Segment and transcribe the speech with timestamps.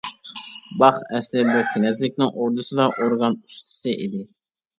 [0.83, 4.25] باخ ئەسلى بىر كىنەزلىكنىڭ ئوردىسىدا ئورگان ئۇستىسى ئىدى.